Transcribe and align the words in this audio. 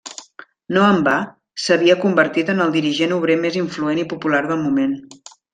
No 0.77 0.85
en 0.93 1.01
va, 1.07 1.13
s'havia 1.65 1.97
convertit 2.07 2.51
en 2.55 2.65
el 2.67 2.73
dirigent 2.79 3.15
obrer 3.21 3.39
més 3.45 3.63
influent 3.63 4.05
i 4.07 4.11
popular 4.15 4.45
del 4.49 4.63
moment. 4.69 5.01